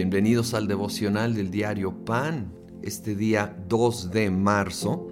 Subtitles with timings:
[0.00, 5.10] Bienvenidos al devocional del diario Pan, este día 2 de marzo.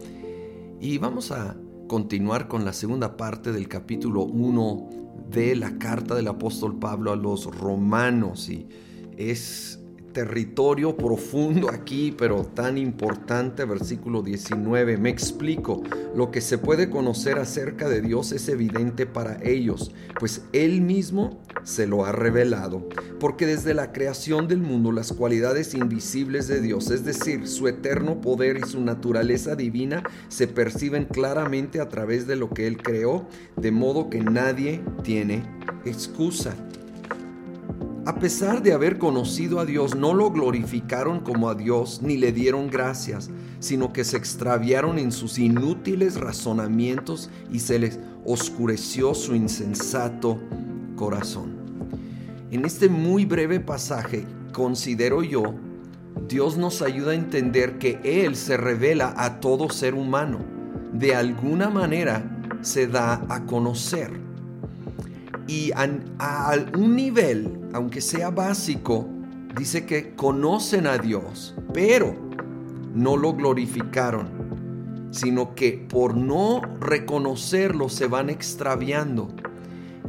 [0.81, 1.59] Y vamos a
[1.89, 4.89] continuar con la segunda parte del capítulo 1
[5.31, 8.49] de la carta del apóstol Pablo a los romanos.
[8.49, 8.67] Y
[9.19, 9.79] es
[10.13, 14.97] territorio profundo aquí, pero tan importante, versículo 19.
[14.99, 15.83] Me explico,
[16.15, 21.41] lo que se puede conocer acerca de Dios es evidente para ellos, pues Él mismo
[21.65, 22.89] se lo ha revelado,
[23.21, 28.21] porque desde la creación del mundo las cualidades invisibles de Dios, es decir, su eterno
[28.21, 33.27] poder y su naturaleza divina, se perciben claramente a través de lo que Él creó,
[33.57, 35.43] de modo que nadie tiene
[35.85, 36.55] excusa.
[38.09, 42.33] A pesar de haber conocido a Dios, no lo glorificaron como a Dios ni le
[42.33, 43.29] dieron gracias,
[43.61, 50.39] sino que se extraviaron en sus inútiles razonamientos y se les oscureció su insensato
[50.97, 51.59] corazón.
[52.51, 55.55] En este muy breve pasaje, considero yo,
[56.27, 60.39] Dios nos ayuda a entender que Él se revela a todo ser humano.
[60.95, 62.25] De alguna manera
[62.63, 64.29] se da a conocer
[65.49, 65.89] y a,
[66.77, 69.09] un nivel, aunque sea básico,
[69.57, 72.15] dice que conocen a Dios, pero
[72.95, 79.29] no lo glorificaron, sino que por no reconocerlo se van extraviando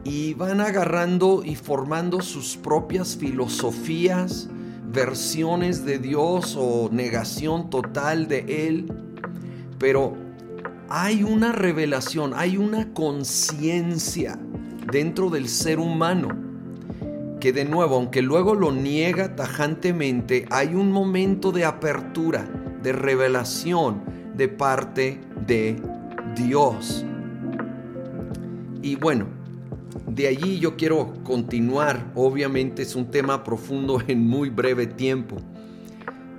[0.04, 4.50] y van agarrando y formando sus propias filosofías,
[4.92, 8.92] versiones de Dios o negación total de Él.
[9.78, 10.16] Pero
[10.90, 14.40] hay una revelación, hay una conciencia
[14.92, 16.49] dentro del ser humano,
[17.40, 22.48] que de nuevo, aunque luego lo niega tajantemente, hay un momento de apertura,
[22.84, 24.04] de revelación
[24.36, 25.82] de parte de
[26.36, 27.06] Dios.
[28.82, 29.28] Y bueno,
[30.08, 35.38] de allí yo quiero continuar, obviamente es un tema profundo en muy breve tiempo.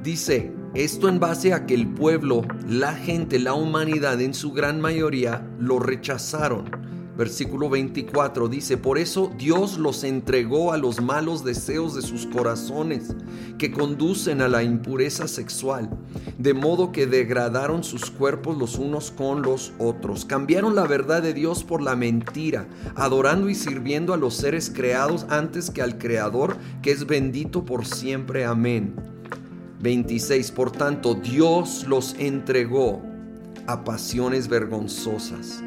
[0.03, 4.81] Dice, esto en base a que el pueblo, la gente, la humanidad en su gran
[4.81, 6.71] mayoría lo rechazaron
[7.20, 13.14] versículo 24 dice, por eso Dios los entregó a los malos deseos de sus corazones
[13.58, 15.91] que conducen a la impureza sexual,
[16.38, 21.34] de modo que degradaron sus cuerpos los unos con los otros, cambiaron la verdad de
[21.34, 26.56] Dios por la mentira, adorando y sirviendo a los seres creados antes que al Creador,
[26.80, 28.47] que es bendito por siempre.
[28.47, 28.94] Amén.
[29.80, 30.53] 26.
[30.53, 33.03] Por tanto, Dios los entregó
[33.66, 35.62] a pasiones vergonzosas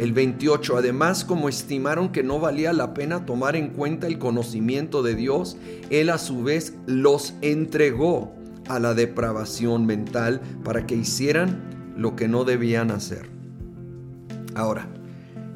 [0.00, 5.02] el 28, además como estimaron que no valía la pena tomar en cuenta el conocimiento
[5.02, 5.58] de Dios,
[5.90, 8.32] Él a su vez los entregó
[8.66, 13.28] a la depravación mental para que hicieran lo que no debían hacer.
[14.54, 14.88] Ahora,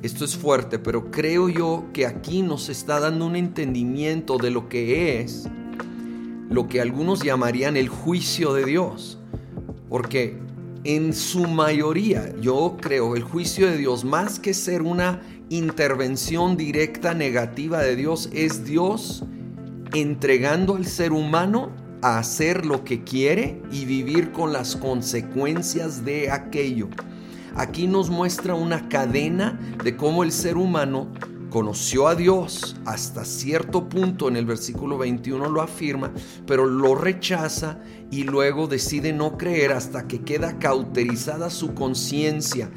[0.02, 4.68] esto es fuerte, pero creo yo que aquí nos está dando un entendimiento de lo
[4.68, 5.48] que es
[6.50, 9.18] lo que algunos llamarían el juicio de Dios.
[9.88, 10.36] Porque
[10.84, 17.14] en su mayoría, yo creo, el juicio de Dios, más que ser una intervención directa
[17.14, 19.24] negativa de Dios, es Dios
[19.94, 21.70] entregando al ser humano
[22.02, 26.88] a hacer lo que quiere y vivir con las consecuencias de aquello.
[27.56, 31.08] Aquí nos muestra una cadena de cómo el ser humano
[31.54, 36.12] conoció a Dios hasta cierto punto, en el versículo 21 lo afirma,
[36.48, 37.78] pero lo rechaza
[38.10, 42.72] y luego decide no creer hasta que queda cauterizada su conciencia.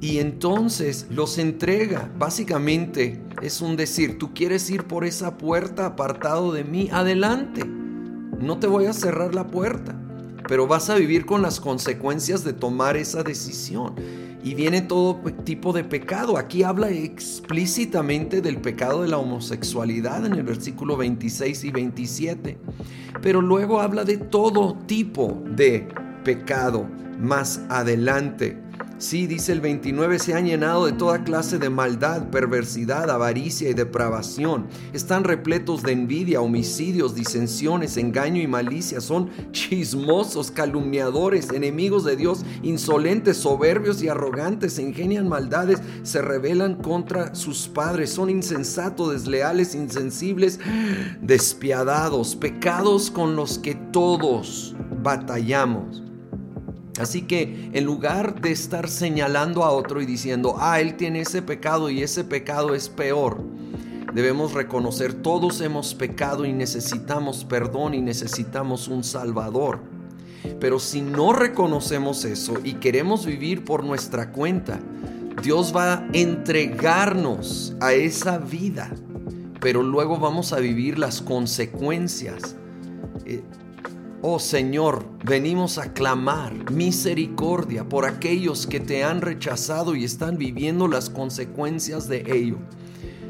[0.00, 2.10] Y entonces los entrega.
[2.18, 7.64] Básicamente es un decir, tú quieres ir por esa puerta apartado de mí, adelante.
[7.64, 9.94] No te voy a cerrar la puerta,
[10.48, 13.94] pero vas a vivir con las consecuencias de tomar esa decisión
[14.42, 16.38] y viene todo tipo de pecado.
[16.38, 22.58] Aquí habla explícitamente del pecado de la homosexualidad en el versículo 26 y 27,
[23.20, 25.88] pero luego habla de todo tipo de
[26.24, 26.86] pecado
[27.18, 28.67] más adelante.
[28.98, 33.74] Sí, dice el 29, se han llenado de toda clase de maldad, perversidad, avaricia y
[33.74, 34.66] depravación.
[34.92, 39.00] Están repletos de envidia, homicidios, disensiones, engaño y malicia.
[39.00, 44.80] Son chismosos, calumniadores, enemigos de Dios, insolentes, soberbios y arrogantes.
[44.80, 48.10] Ingenian maldades, se rebelan contra sus padres.
[48.10, 50.58] Son insensatos, desleales, insensibles,
[51.22, 52.34] despiadados.
[52.34, 54.74] Pecados con los que todos
[55.04, 56.07] batallamos.
[56.98, 61.42] Así que en lugar de estar señalando a otro y diciendo, ah, él tiene ese
[61.42, 63.42] pecado y ese pecado es peor,
[64.12, 69.80] debemos reconocer todos hemos pecado y necesitamos perdón y necesitamos un Salvador.
[70.60, 74.80] Pero si no reconocemos eso y queremos vivir por nuestra cuenta,
[75.42, 78.90] Dios va a entregarnos a esa vida,
[79.60, 82.56] pero luego vamos a vivir las consecuencias
[83.28, 83.42] Eh,
[84.22, 90.88] oh Señor, venimos a clamar misericordia por aquellos que te han rechazado y están viviendo
[90.88, 92.58] las consecuencias de ello.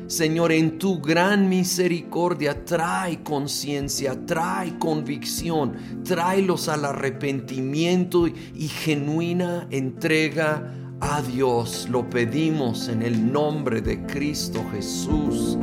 [0.09, 10.75] Señor, en tu gran misericordia trae conciencia, trae convicción, tráelos al arrepentimiento y genuina entrega
[11.01, 11.89] a Dios.
[11.91, 15.59] Lo pedimos en el nombre de Cristo Jesús.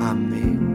[0.00, 0.73] Amén.